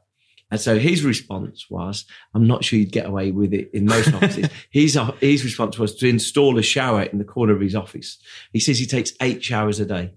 And 0.51 0.59
so 0.59 0.77
his 0.77 1.03
response 1.03 1.69
was, 1.69 2.05
I'm 2.35 2.45
not 2.45 2.63
sure 2.63 2.77
you'd 2.77 2.91
get 2.91 3.05
away 3.05 3.31
with 3.31 3.53
it 3.53 3.71
in 3.73 3.85
most 3.85 4.13
offices. 4.13 4.49
his, 4.69 4.99
his 5.21 5.43
response 5.43 5.79
was 5.79 5.95
to 5.95 6.07
install 6.07 6.57
a 6.57 6.61
shower 6.61 7.03
in 7.03 7.17
the 7.17 7.23
corner 7.23 7.53
of 7.53 7.61
his 7.61 7.75
office. 7.75 8.19
He 8.51 8.59
says 8.59 8.77
he 8.77 8.85
takes 8.85 9.13
eight 9.21 9.43
showers 9.43 9.79
a 9.79 9.85
day. 9.85 10.13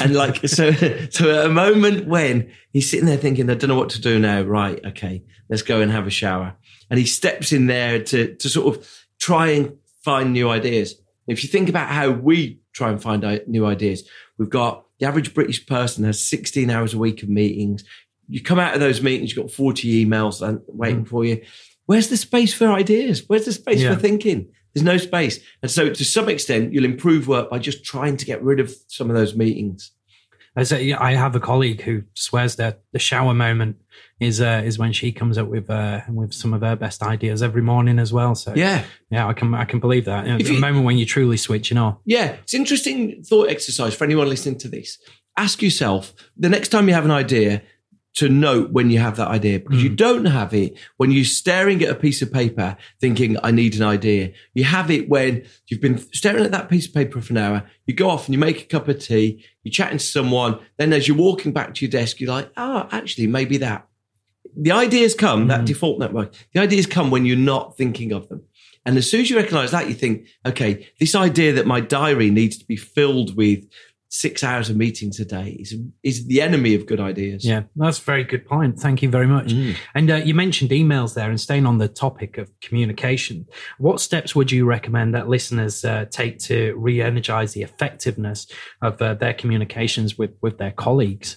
And 0.00 0.14
like, 0.14 0.46
so, 0.48 0.72
so 1.10 1.38
at 1.38 1.46
a 1.46 1.50
moment 1.50 2.06
when 2.06 2.50
he's 2.72 2.90
sitting 2.90 3.06
there 3.06 3.16
thinking, 3.16 3.48
I 3.50 3.54
don't 3.54 3.68
know 3.68 3.76
what 3.76 3.90
to 3.90 4.00
do 4.00 4.18
now. 4.18 4.42
Right. 4.42 4.84
Okay. 4.84 5.22
Let's 5.48 5.62
go 5.62 5.80
and 5.80 5.90
have 5.90 6.06
a 6.06 6.10
shower. 6.10 6.54
And 6.90 6.98
he 6.98 7.06
steps 7.06 7.52
in 7.52 7.66
there 7.66 8.02
to, 8.04 8.34
to 8.34 8.48
sort 8.48 8.76
of 8.76 8.88
try 9.18 9.48
and 9.48 9.76
find 10.04 10.32
new 10.32 10.48
ideas. 10.48 10.94
If 11.26 11.42
you 11.42 11.48
think 11.48 11.68
about 11.68 11.88
how 11.88 12.10
we 12.10 12.60
try 12.72 12.90
and 12.90 13.02
find 13.02 13.42
new 13.46 13.66
ideas, 13.66 14.08
we've 14.38 14.50
got 14.50 14.84
the 14.98 15.06
average 15.06 15.34
British 15.34 15.66
person 15.66 16.04
has 16.04 16.24
16 16.26 16.70
hours 16.70 16.94
a 16.94 16.98
week 16.98 17.22
of 17.22 17.28
meetings. 17.28 17.84
You 18.28 18.42
come 18.42 18.58
out 18.58 18.74
of 18.74 18.80
those 18.80 19.02
meetings, 19.02 19.34
you've 19.34 19.44
got 19.44 19.54
40 19.54 20.06
emails 20.06 20.62
waiting 20.68 21.04
mm. 21.04 21.08
for 21.08 21.24
you. 21.24 21.42
Where's 21.86 22.08
the 22.08 22.16
space 22.16 22.52
for 22.52 22.68
ideas? 22.68 23.24
Where's 23.26 23.44
the 23.44 23.52
space 23.52 23.80
yeah. 23.80 23.94
for 23.94 24.00
thinking? 24.00 24.48
There's 24.76 24.84
no 24.84 24.98
space. 24.98 25.40
And 25.62 25.70
so 25.70 25.88
to 25.88 26.04
some 26.04 26.28
extent, 26.28 26.74
you'll 26.74 26.84
improve 26.84 27.28
work 27.28 27.48
by 27.48 27.58
just 27.58 27.82
trying 27.82 28.18
to 28.18 28.26
get 28.26 28.42
rid 28.42 28.60
of 28.60 28.74
some 28.88 29.08
of 29.08 29.16
those 29.16 29.34
meetings. 29.34 29.92
As 30.54 30.70
a, 30.70 30.92
I 30.92 31.14
have 31.14 31.34
a 31.34 31.40
colleague 31.40 31.80
who 31.80 32.02
swears 32.12 32.56
that 32.56 32.82
the 32.92 32.98
shower 32.98 33.32
moment 33.32 33.76
is 34.20 34.42
uh, 34.42 34.60
is 34.66 34.78
when 34.78 34.92
she 34.92 35.12
comes 35.12 35.38
up 35.38 35.48
with 35.48 35.70
uh, 35.70 36.02
with 36.10 36.34
some 36.34 36.52
of 36.52 36.60
her 36.60 36.76
best 36.76 37.02
ideas 37.02 37.42
every 37.42 37.62
morning 37.62 37.98
as 37.98 38.12
well. 38.12 38.34
So 38.34 38.52
yeah, 38.54 38.84
yeah, 39.08 39.26
I 39.26 39.32
can 39.32 39.54
I 39.54 39.64
can 39.64 39.80
believe 39.80 40.04
that. 40.04 40.26
You 40.26 40.32
know, 40.32 40.38
the 40.38 40.52
you, 40.52 40.60
moment 40.60 40.84
when 40.84 40.98
you're 40.98 41.06
truly 41.06 41.38
switching 41.38 41.78
on. 41.78 41.96
Yeah, 42.04 42.36
it's 42.42 42.52
interesting 42.52 43.22
thought 43.22 43.48
exercise 43.48 43.94
for 43.94 44.04
anyone 44.04 44.28
listening 44.28 44.58
to 44.58 44.68
this. 44.68 44.98
Ask 45.38 45.62
yourself 45.62 46.12
the 46.36 46.50
next 46.50 46.68
time 46.68 46.86
you 46.86 46.94
have 46.94 47.06
an 47.06 47.10
idea, 47.10 47.62
to 48.16 48.30
note 48.30 48.70
when 48.70 48.90
you 48.90 48.98
have 48.98 49.16
that 49.16 49.28
idea 49.28 49.60
because 49.60 49.78
mm. 49.78 49.84
you 49.84 49.88
don't 49.90 50.24
have 50.24 50.54
it 50.54 50.76
when 50.96 51.10
you're 51.10 51.24
staring 51.24 51.82
at 51.82 51.90
a 51.90 51.94
piece 51.94 52.22
of 52.22 52.32
paper 52.32 52.76
thinking, 52.98 53.36
I 53.42 53.50
need 53.50 53.76
an 53.76 53.82
idea. 53.82 54.32
You 54.54 54.64
have 54.64 54.90
it 54.90 55.08
when 55.08 55.46
you've 55.66 55.82
been 55.82 55.98
staring 56.12 56.44
at 56.44 56.50
that 56.50 56.70
piece 56.70 56.86
of 56.86 56.94
paper 56.94 57.20
for 57.20 57.34
an 57.34 57.38
hour. 57.38 57.70
You 57.86 57.94
go 57.94 58.08
off 58.08 58.26
and 58.26 58.34
you 58.34 58.38
make 58.38 58.62
a 58.62 58.64
cup 58.64 58.88
of 58.88 58.98
tea, 58.98 59.44
you're 59.62 59.72
chatting 59.72 59.98
to 59.98 60.04
someone. 60.04 60.58
Then 60.78 60.94
as 60.94 61.06
you're 61.06 61.16
walking 61.16 61.52
back 61.52 61.74
to 61.74 61.84
your 61.84 61.90
desk, 61.90 62.18
you're 62.18 62.32
like, 62.32 62.50
oh, 62.56 62.88
actually, 62.90 63.26
maybe 63.26 63.58
that. 63.58 63.86
The 64.56 64.72
ideas 64.72 65.14
come, 65.14 65.44
mm. 65.44 65.48
that 65.48 65.66
default 65.66 65.98
network, 65.98 66.32
the 66.54 66.60
ideas 66.60 66.86
come 66.86 67.10
when 67.10 67.26
you're 67.26 67.36
not 67.36 67.76
thinking 67.76 68.12
of 68.12 68.28
them. 68.30 68.44
And 68.86 68.96
as 68.96 69.10
soon 69.10 69.20
as 69.20 69.28
you 69.28 69.36
recognize 69.36 69.72
that, 69.72 69.88
you 69.88 69.94
think, 69.94 70.26
okay, 70.46 70.88
this 71.00 71.14
idea 71.14 71.52
that 71.54 71.66
my 71.66 71.80
diary 71.80 72.30
needs 72.30 72.56
to 72.58 72.64
be 72.64 72.76
filled 72.76 73.36
with 73.36 73.66
six 74.16 74.42
hours 74.42 74.70
of 74.70 74.76
meetings 74.76 75.20
a 75.20 75.24
day 75.24 75.56
is, 75.60 75.74
is 76.02 76.26
the 76.26 76.40
enemy 76.40 76.74
of 76.74 76.86
good 76.86 77.00
ideas. 77.00 77.44
Yeah, 77.44 77.64
that's 77.76 77.98
a 77.98 78.02
very 78.02 78.24
good 78.24 78.46
point. 78.46 78.78
Thank 78.78 79.02
you 79.02 79.10
very 79.10 79.26
much. 79.26 79.48
Mm. 79.48 79.76
And 79.94 80.10
uh, 80.10 80.16
you 80.16 80.34
mentioned 80.34 80.70
emails 80.70 81.14
there, 81.14 81.28
and 81.28 81.40
staying 81.40 81.66
on 81.66 81.78
the 81.78 81.88
topic 81.88 82.38
of 82.38 82.50
communication, 82.60 83.46
what 83.78 84.00
steps 84.00 84.34
would 84.34 84.50
you 84.50 84.64
recommend 84.64 85.14
that 85.14 85.28
listeners 85.28 85.84
uh, 85.84 86.06
take 86.10 86.38
to 86.40 86.74
re 86.76 87.00
energize 87.00 87.52
the 87.52 87.62
effectiveness 87.62 88.46
of 88.80 89.00
uh, 89.02 89.14
their 89.14 89.34
communications 89.34 90.16
with, 90.16 90.30
with 90.40 90.56
their 90.58 90.72
colleagues? 90.72 91.36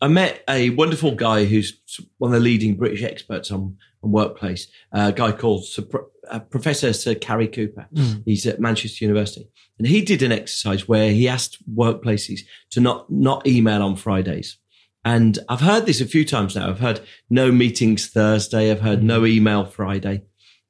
I 0.00 0.08
met 0.08 0.42
a 0.48 0.70
wonderful 0.70 1.14
guy 1.14 1.44
who's 1.44 1.78
one 2.18 2.32
of 2.32 2.34
the 2.34 2.44
leading 2.44 2.76
British 2.76 3.02
experts 3.02 3.50
on, 3.50 3.76
on 4.02 4.12
workplace, 4.12 4.68
a 4.92 5.12
guy 5.12 5.32
called 5.32 5.64
Sir, 5.64 5.84
uh, 6.30 6.38
Professor 6.40 6.92
Sir 6.92 7.14
Cary 7.14 7.48
Cooper. 7.48 7.86
Mm. 7.94 8.22
He's 8.24 8.46
at 8.46 8.60
Manchester 8.60 9.04
University. 9.04 9.48
And 9.78 9.86
he 9.86 10.02
did 10.02 10.22
an 10.22 10.32
exercise 10.32 10.88
where 10.88 11.10
he 11.12 11.28
asked 11.28 11.58
workplaces 11.74 12.40
to 12.70 12.80
not, 12.80 13.10
not 13.10 13.46
email 13.46 13.82
on 13.82 13.96
Fridays. 13.96 14.58
And 15.04 15.38
I've 15.48 15.60
heard 15.60 15.86
this 15.86 16.00
a 16.00 16.06
few 16.06 16.24
times 16.24 16.56
now. 16.56 16.68
I've 16.68 16.80
heard 16.80 17.00
no 17.30 17.52
meetings 17.52 18.08
Thursday. 18.08 18.70
I've 18.70 18.80
heard 18.80 19.02
no 19.02 19.24
email 19.24 19.64
Friday. 19.64 20.22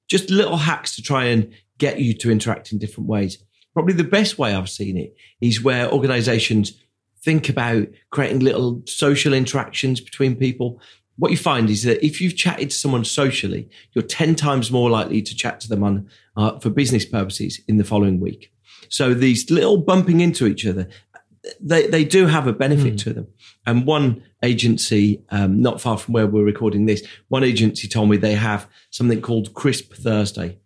Just 0.06 0.30
little 0.30 0.58
hacks 0.58 0.94
to 0.96 1.02
try 1.02 1.24
and 1.24 1.52
get 1.78 2.00
you 2.00 2.14
to 2.14 2.30
interact 2.30 2.72
in 2.72 2.78
different 2.78 3.08
ways. 3.08 3.42
Probably 3.72 3.94
the 3.94 4.04
best 4.04 4.38
way 4.38 4.54
I've 4.54 4.68
seen 4.68 4.96
it 4.96 5.14
is 5.40 5.62
where 5.62 5.90
organizations 5.90 6.72
think 7.22 7.48
about 7.48 7.88
creating 8.10 8.40
little 8.40 8.82
social 8.86 9.32
interactions 9.32 10.00
between 10.00 10.36
people. 10.36 10.80
What 11.18 11.32
you 11.32 11.36
find 11.36 11.68
is 11.68 11.82
that 11.82 12.04
if 12.04 12.20
you've 12.20 12.36
chatted 12.36 12.70
to 12.70 12.76
someone 12.76 13.04
socially, 13.04 13.68
you're 13.92 14.04
10 14.04 14.36
times 14.36 14.70
more 14.70 14.88
likely 14.88 15.20
to 15.20 15.34
chat 15.34 15.60
to 15.60 15.68
them 15.68 15.82
on, 15.82 16.08
uh, 16.36 16.58
for 16.60 16.70
business 16.70 17.04
purposes 17.04 17.60
in 17.66 17.76
the 17.76 17.84
following 17.84 18.20
week. 18.20 18.52
So 18.88 19.14
these 19.14 19.50
little 19.50 19.78
bumping 19.78 20.20
into 20.20 20.46
each 20.46 20.64
other, 20.64 20.88
they, 21.60 21.88
they 21.88 22.04
do 22.04 22.26
have 22.26 22.46
a 22.46 22.52
benefit 22.52 22.94
mm. 22.94 22.98
to 23.00 23.12
them. 23.12 23.26
And 23.66 23.84
one 23.84 24.22
agency, 24.42 25.22
um, 25.30 25.60
not 25.60 25.80
far 25.80 25.98
from 25.98 26.14
where 26.14 26.26
we're 26.26 26.44
recording 26.44 26.86
this, 26.86 27.04
one 27.28 27.42
agency 27.42 27.88
told 27.88 28.10
me 28.10 28.16
they 28.16 28.34
have 28.34 28.68
something 28.90 29.20
called 29.20 29.54
Crisp 29.54 29.94
Thursday. 29.94 30.58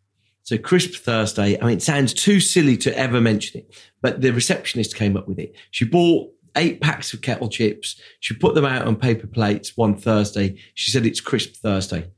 So 0.42 0.58
Crisp 0.58 0.94
Thursday, 1.02 1.58
I 1.60 1.66
mean, 1.66 1.76
it 1.78 1.82
sounds 1.82 2.12
too 2.12 2.40
silly 2.40 2.76
to 2.78 2.96
ever 2.98 3.20
mention 3.20 3.60
it, 3.60 3.74
but 4.02 4.20
the 4.20 4.32
receptionist 4.32 4.96
came 4.96 5.16
up 5.16 5.28
with 5.28 5.38
it. 5.38 5.54
She 5.70 5.84
bought 5.84 6.30
eight 6.56 6.80
packs 6.80 7.12
of 7.12 7.22
kettle 7.22 7.48
chips. 7.48 8.00
She 8.20 8.34
put 8.34 8.54
them 8.54 8.64
out 8.64 8.86
on 8.86 8.96
paper 8.96 9.26
plates 9.26 9.76
one 9.76 9.96
Thursday. 9.96 10.58
She 10.74 10.90
said 10.90 11.06
it's 11.06 11.20
Crisp 11.20 11.54
Thursday. 11.56 12.10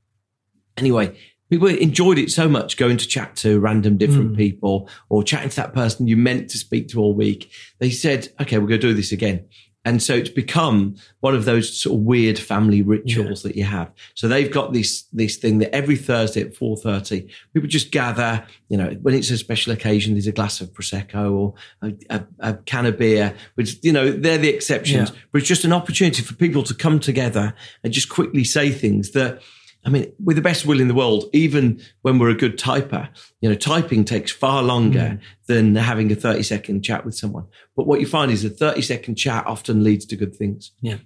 Anyway, 0.76 1.16
people 1.50 1.68
enjoyed 1.68 2.18
it 2.18 2.30
so 2.30 2.48
much 2.48 2.76
going 2.76 2.96
to 2.96 3.06
chat 3.06 3.36
to 3.36 3.60
random 3.60 3.96
different 3.96 4.32
mm. 4.32 4.36
people 4.36 4.88
or 5.08 5.22
chatting 5.22 5.50
to 5.50 5.56
that 5.56 5.74
person 5.74 6.08
you 6.08 6.16
meant 6.16 6.50
to 6.50 6.58
speak 6.58 6.88
to 6.88 7.00
all 7.00 7.14
week. 7.14 7.50
They 7.78 7.90
said, 7.90 8.28
okay, 8.40 8.58
we're 8.58 8.66
going 8.66 8.80
to 8.80 8.88
do 8.88 8.94
this 8.94 9.12
again. 9.12 9.46
And 9.84 10.02
so 10.02 10.14
it's 10.14 10.30
become 10.30 10.96
one 11.20 11.34
of 11.34 11.44
those 11.44 11.80
sort 11.80 11.98
of 11.98 12.04
weird 12.04 12.38
family 12.38 12.82
rituals 12.82 13.44
yeah. 13.44 13.48
that 13.48 13.56
you 13.56 13.64
have. 13.64 13.92
So 14.14 14.28
they've 14.28 14.50
got 14.50 14.72
this, 14.72 15.02
this 15.12 15.36
thing 15.36 15.58
that 15.58 15.74
every 15.74 15.96
Thursday 15.96 16.40
at 16.40 16.54
4.30, 16.54 17.30
people 17.52 17.68
just 17.68 17.90
gather, 17.90 18.46
you 18.68 18.78
know, 18.78 18.90
when 19.02 19.14
it's 19.14 19.30
a 19.30 19.38
special 19.38 19.72
occasion, 19.72 20.14
there's 20.14 20.26
a 20.26 20.32
glass 20.32 20.60
of 20.60 20.72
Prosecco 20.72 21.32
or 21.32 21.54
a, 21.82 21.94
a, 22.10 22.24
a 22.40 22.54
can 22.54 22.86
of 22.86 22.98
beer, 22.98 23.34
which, 23.56 23.78
you 23.82 23.92
know, 23.92 24.10
they're 24.10 24.38
the 24.38 24.48
exceptions, 24.48 25.10
yeah. 25.10 25.16
but 25.32 25.38
it's 25.40 25.48
just 25.48 25.64
an 25.64 25.72
opportunity 25.72 26.22
for 26.22 26.34
people 26.34 26.62
to 26.62 26.74
come 26.74 26.98
together 26.98 27.54
and 27.82 27.92
just 27.92 28.08
quickly 28.08 28.44
say 28.44 28.70
things 28.70 29.10
that, 29.10 29.42
I 29.84 29.90
mean, 29.90 30.12
with 30.22 30.36
the 30.36 30.42
best 30.42 30.64
will 30.64 30.80
in 30.80 30.88
the 30.88 30.94
world, 30.94 31.24
even 31.32 31.80
when 32.02 32.18
we're 32.18 32.30
a 32.30 32.34
good 32.34 32.58
typer, 32.58 33.08
you 33.40 33.48
know, 33.48 33.54
typing 33.54 34.04
takes 34.04 34.32
far 34.32 34.62
longer 34.62 34.98
mm. 34.98 35.20
than 35.46 35.74
having 35.74 36.10
a 36.10 36.14
30 36.14 36.42
second 36.42 36.82
chat 36.82 37.04
with 37.04 37.14
someone. 37.14 37.46
But 37.76 37.86
what 37.86 38.00
you 38.00 38.06
find 38.06 38.30
is 38.30 38.44
a 38.44 38.50
30 38.50 38.80
second 38.82 39.16
chat 39.16 39.46
often 39.46 39.84
leads 39.84 40.06
to 40.06 40.16
good 40.16 40.34
things. 40.34 40.72
Yeah. 40.80 40.98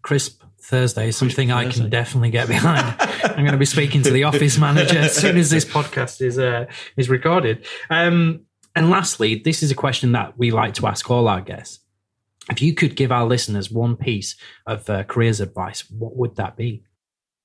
Crisp 0.00 0.42
Thursday 0.62 1.08
is 1.08 1.16
something 1.16 1.50
Crisp 1.50 1.68
I 1.68 1.82
can 1.82 1.90
definitely 1.90 2.30
get 2.30 2.48
behind. 2.48 2.96
I'm 3.24 3.44
going 3.44 3.52
to 3.52 3.58
be 3.58 3.66
speaking 3.66 4.02
to 4.02 4.10
the 4.10 4.24
office 4.24 4.58
manager 4.58 4.98
as 4.98 5.14
soon 5.14 5.36
as 5.36 5.50
this 5.50 5.64
podcast 5.64 6.22
is, 6.22 6.38
uh, 6.38 6.66
is 6.96 7.10
recorded. 7.10 7.66
Um, 7.90 8.46
and 8.74 8.88
lastly, 8.88 9.34
this 9.44 9.62
is 9.62 9.70
a 9.70 9.74
question 9.74 10.12
that 10.12 10.38
we 10.38 10.50
like 10.50 10.74
to 10.74 10.86
ask 10.86 11.10
all 11.10 11.28
our 11.28 11.42
guests. 11.42 11.80
If 12.50 12.62
you 12.62 12.74
could 12.74 12.96
give 12.96 13.12
our 13.12 13.26
listeners 13.26 13.70
one 13.70 13.96
piece 13.96 14.36
of 14.66 14.88
uh, 14.88 15.04
careers 15.04 15.40
advice, 15.40 15.88
what 15.90 16.16
would 16.16 16.36
that 16.36 16.56
be? 16.56 16.82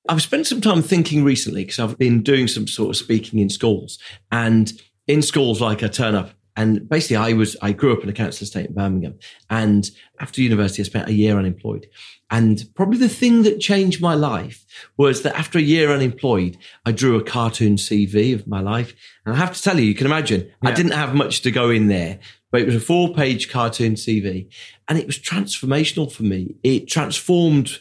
I've 0.09 0.21
spent 0.21 0.47
some 0.47 0.61
time 0.61 0.81
thinking 0.81 1.23
recently 1.23 1.63
because 1.63 1.79
I've 1.79 1.97
been 1.97 2.23
doing 2.23 2.47
some 2.47 2.67
sort 2.67 2.89
of 2.89 2.97
speaking 2.97 3.39
in 3.39 3.49
schools 3.49 3.99
and 4.31 4.71
in 5.07 5.21
schools, 5.21 5.61
like 5.61 5.83
I 5.83 5.87
turn 5.87 6.15
up 6.15 6.31
and 6.55 6.89
basically 6.89 7.17
I 7.17 7.33
was, 7.33 7.55
I 7.61 7.71
grew 7.71 7.93
up 7.93 8.03
in 8.03 8.09
a 8.09 8.13
council 8.13 8.43
estate 8.43 8.67
in 8.67 8.73
Birmingham 8.73 9.19
and 9.49 9.89
after 10.19 10.41
university, 10.41 10.81
I 10.81 10.85
spent 10.85 11.07
a 11.07 11.13
year 11.13 11.37
unemployed. 11.37 11.87
And 12.29 12.65
probably 12.75 12.97
the 12.97 13.07
thing 13.07 13.43
that 13.43 13.61
changed 13.61 14.01
my 14.01 14.13
life 14.13 14.65
was 14.97 15.21
that 15.21 15.37
after 15.37 15.59
a 15.59 15.61
year 15.61 15.91
unemployed, 15.91 16.57
I 16.85 16.91
drew 16.91 17.15
a 17.15 17.23
cartoon 17.23 17.75
CV 17.75 18.33
of 18.33 18.47
my 18.47 18.59
life. 18.59 18.93
And 19.25 19.33
I 19.33 19.37
have 19.37 19.55
to 19.55 19.61
tell 19.61 19.79
you, 19.79 19.85
you 19.85 19.95
can 19.95 20.07
imagine 20.07 20.41
yeah. 20.41 20.69
I 20.69 20.73
didn't 20.73 20.91
have 20.91 21.15
much 21.15 21.41
to 21.43 21.51
go 21.51 21.69
in 21.69 21.87
there, 21.87 22.19
but 22.51 22.61
it 22.61 22.65
was 22.65 22.75
a 22.75 22.81
four 22.81 23.13
page 23.13 23.49
cartoon 23.49 23.93
CV 23.93 24.49
and 24.87 24.97
it 24.97 25.05
was 25.05 25.17
transformational 25.17 26.11
for 26.11 26.23
me. 26.23 26.55
It 26.63 26.87
transformed 26.87 27.79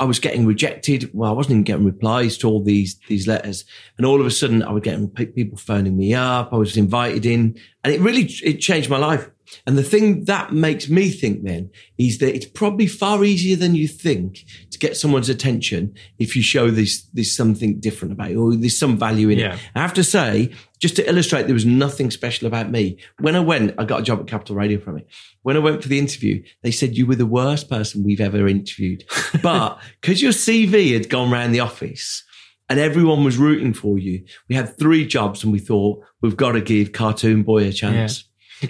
I 0.00 0.04
was 0.04 0.18
getting 0.18 0.46
rejected. 0.46 1.10
Well, 1.12 1.30
I 1.30 1.34
wasn't 1.34 1.52
even 1.52 1.64
getting 1.64 1.84
replies 1.84 2.38
to 2.38 2.48
all 2.48 2.62
these 2.62 2.98
these 3.06 3.28
letters, 3.28 3.66
and 3.98 4.06
all 4.06 4.18
of 4.18 4.26
a 4.26 4.30
sudden, 4.30 4.62
I 4.62 4.72
was 4.72 4.82
getting 4.82 5.08
people 5.10 5.58
phoning 5.58 5.96
me 5.96 6.14
up. 6.14 6.52
I 6.52 6.56
was 6.56 6.76
invited 6.78 7.26
in, 7.26 7.60
and 7.84 7.92
it 7.92 8.00
really 8.00 8.22
it 8.42 8.60
changed 8.60 8.88
my 8.88 8.98
life. 8.98 9.28
And 9.66 9.76
the 9.76 9.82
thing 9.82 10.24
that 10.24 10.52
makes 10.52 10.88
me 10.88 11.10
think 11.10 11.44
then 11.44 11.70
is 11.98 12.18
that 12.18 12.34
it's 12.34 12.46
probably 12.46 12.86
far 12.86 13.24
easier 13.24 13.56
than 13.56 13.74
you 13.74 13.88
think 13.88 14.44
to 14.70 14.78
get 14.78 14.96
someone's 14.96 15.28
attention 15.28 15.94
if 16.18 16.34
you 16.36 16.42
show 16.42 16.70
this 16.70 17.02
there's 17.12 17.34
something 17.36 17.80
different 17.80 18.12
about 18.12 18.30
it 18.30 18.36
or 18.36 18.54
there's 18.54 18.78
some 18.78 18.96
value 18.96 19.28
in 19.28 19.38
Yeah. 19.38 19.54
it. 19.54 19.60
I 19.74 19.80
have 19.80 19.94
to 19.94 20.04
say, 20.04 20.50
just 20.78 20.96
to 20.96 21.08
illustrate, 21.08 21.44
there 21.46 21.54
was 21.54 21.66
nothing 21.66 22.10
special 22.10 22.46
about 22.46 22.70
me. 22.70 22.96
When 23.18 23.36
I 23.36 23.40
went, 23.40 23.74
I 23.78 23.84
got 23.84 24.00
a 24.00 24.04
job 24.04 24.20
at 24.20 24.26
Capital 24.26 24.56
Radio 24.56 24.78
from 24.80 24.96
it. 24.98 25.06
When 25.42 25.56
I 25.56 25.60
went 25.60 25.82
for 25.82 25.88
the 25.88 25.98
interview, 25.98 26.42
they 26.62 26.70
said 26.70 26.96
you 26.96 27.06
were 27.06 27.16
the 27.16 27.26
worst 27.26 27.68
person 27.68 28.02
we've 28.04 28.20
ever 28.20 28.46
interviewed. 28.48 29.04
But 29.42 29.78
because 30.00 30.22
your 30.22 30.32
CV 30.32 30.92
had 30.92 31.08
gone 31.08 31.30
round 31.30 31.54
the 31.54 31.60
office 31.60 32.24
and 32.68 32.78
everyone 32.78 33.24
was 33.24 33.36
rooting 33.36 33.74
for 33.74 33.98
you, 33.98 34.24
we 34.48 34.54
had 34.54 34.78
three 34.78 35.06
jobs 35.06 35.42
and 35.44 35.52
we 35.52 35.58
thought 35.58 36.02
we've 36.22 36.36
got 36.36 36.52
to 36.52 36.60
give 36.60 36.92
Cartoon 36.92 37.42
Boy 37.42 37.64
a 37.66 37.72
chance. 37.72 38.24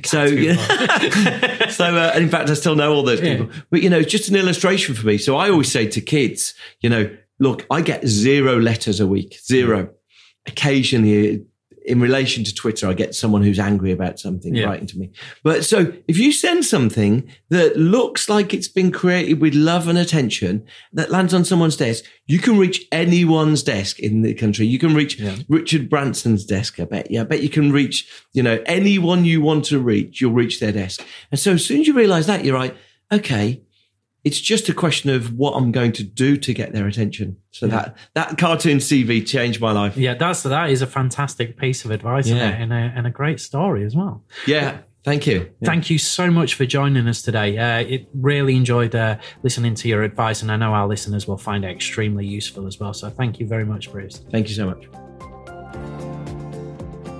So, 0.04 0.26
so 1.70 1.85
uh, 1.97 2.12
in 2.16 2.28
fact, 2.28 2.49
I 2.50 2.54
still 2.54 2.76
know 2.76 2.92
all 2.92 3.02
those 3.02 3.20
Yeah. 3.20 3.38
people. 3.38 3.50
But 3.70 3.82
you 3.82 3.90
know, 3.90 3.99
it's 3.99 4.11
just 4.11 4.28
an 4.28 4.37
illustration 4.37 4.94
for 4.94 5.06
me. 5.06 5.18
So 5.18 5.37
I 5.37 5.50
always 5.50 5.70
say 5.70 5.87
to 5.88 6.00
kids, 6.00 6.54
you 6.80 6.88
know, 6.90 7.11
look, 7.38 7.66
I 7.70 7.80
get 7.80 8.06
zero 8.06 8.59
letters 8.61 9.00
a 9.00 9.06
week, 9.06 9.38
zero. 9.44 9.90
Occasionally, 10.47 11.44
in 11.90 12.00
relation 12.00 12.44
to 12.44 12.54
Twitter, 12.54 12.88
I 12.88 12.94
get 12.94 13.14
someone 13.14 13.42
who's 13.42 13.59
angry 13.59 13.92
about 13.92 14.18
something 14.18 14.54
Yeah. 14.54 14.64
writing 14.66 14.87
to 14.87 14.99
me. 14.99 15.11
But 15.42 15.64
so 15.64 15.92
if 16.09 16.16
you 16.18 16.32
send 16.32 16.64
something 16.64 17.28
that 17.50 17.76
looks 17.76 18.28
like 18.28 18.54
it's 18.54 18.68
been 18.68 18.90
created 18.92 19.40
with 19.40 19.54
love 19.54 19.88
and 19.88 19.99
attention 19.99 20.64
that 20.92 21.11
lands 21.11 21.35
on 21.35 21.44
someone's 21.44 21.76
desk, 21.76 22.04
you 22.26 22.38
can 22.38 22.56
reach 22.56 22.87
anyone's 22.92 23.62
desk 23.62 23.99
in 23.99 24.23
the 24.23 24.32
country. 24.35 24.66
You 24.66 24.78
can 24.78 24.94
reach 24.94 25.18
Yeah. 25.18 25.37
Richard 25.49 25.90
Branson's 25.90 26.44
desk. 26.44 26.80
I 26.80 26.85
bet. 26.85 27.11
Yeah, 27.11 27.23
I 27.23 27.25
bet 27.25 27.42
you 27.42 27.49
can 27.49 27.73
reach, 27.73 28.06
you 28.32 28.42
know, 28.42 28.62
anyone 28.66 29.25
you 29.25 29.40
want 29.42 29.64
to 29.66 29.78
reach, 29.78 30.20
you'll 30.20 30.32
reach 30.32 30.61
their 30.61 30.73
desk. 30.73 31.02
And 31.30 31.38
so 31.40 31.52
as 31.54 31.64
soon 31.64 31.80
as 31.80 31.87
you 31.87 31.94
realize 31.94 32.26
that, 32.26 32.44
you're 32.44 32.59
like, 32.59 32.76
okay, 33.12 33.62
it's 34.24 34.40
just 34.40 34.68
a 34.68 34.74
question 34.74 35.10
of 35.10 35.34
what 35.34 35.52
I'm 35.52 35.72
going 35.72 35.92
to 35.92 36.02
do 36.04 36.36
to 36.36 36.52
get 36.54 36.72
their 36.72 36.86
attention. 36.86 37.36
So 37.52 37.66
that, 37.68 37.96
that 38.14 38.36
cartoon 38.38 38.78
CV 38.78 39.26
changed 39.26 39.60
my 39.60 39.72
life. 39.72 39.96
Yeah, 39.96 40.14
that's 40.14 40.42
that 40.42 40.70
is 40.70 40.82
a 40.82 40.86
fantastic 40.86 41.56
piece 41.56 41.84
of 41.84 41.90
advice 41.90 42.26
Yeah. 42.28 42.36
and, 42.48 42.72
a, 42.72 42.76
and 42.94 43.06
a 43.06 43.10
great 43.10 43.40
story 43.40 43.84
as 43.84 43.94
well. 43.96 44.24
Yeah. 44.46 44.78
Thank 45.02 45.26
you. 45.26 45.50
Yeah. 45.60 45.66
Thank 45.66 45.88
you 45.88 45.96
so 45.96 46.30
much 46.30 46.54
for 46.54 46.66
joining 46.66 47.08
us 47.08 47.22
today. 47.22 47.56
Uh, 47.56 47.78
it 47.80 48.08
really 48.12 48.54
enjoyed 48.54 48.94
uh, 48.94 49.16
listening 49.42 49.74
to 49.76 49.88
your 49.88 50.02
advice, 50.02 50.42
and 50.42 50.52
I 50.52 50.56
know 50.56 50.74
our 50.74 50.86
listeners 50.86 51.26
will 51.26 51.38
find 51.38 51.64
it 51.64 51.70
extremely 51.70 52.26
useful 52.26 52.66
as 52.66 52.78
well. 52.78 52.92
So 52.92 53.08
thank 53.08 53.40
you 53.40 53.46
very 53.46 53.64
much, 53.64 53.90
Bruce. 53.90 54.18
Thank 54.30 54.50
you 54.50 54.54
so 54.54 54.66
much. 54.66 55.29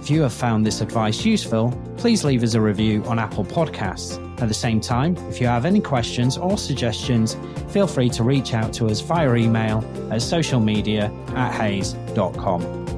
If 0.01 0.09
you 0.09 0.23
have 0.23 0.33
found 0.33 0.65
this 0.65 0.81
advice 0.81 1.27
useful, 1.27 1.79
please 1.99 2.25
leave 2.25 2.43
us 2.43 2.55
a 2.55 2.61
review 2.61 3.05
on 3.05 3.19
Apple 3.19 3.45
Podcasts. 3.45 4.19
At 4.41 4.49
the 4.49 4.55
same 4.55 4.81
time, 4.81 5.15
if 5.29 5.41
you 5.41 5.47
have 5.47 5.67
any 5.67 5.81
questions 5.81 6.39
or 6.39 6.57
suggestions, 6.57 7.37
feel 7.69 7.87
free 7.87 8.09
to 8.11 8.25
reach 8.25 8.55
out 8.55 8.73
to 8.75 8.87
us 8.87 9.01
via 9.01 9.35
email 9.35 9.79
at 10.11 10.23
socialmedia 10.23 11.13
at 11.37 11.53
hays.com. 11.53 12.90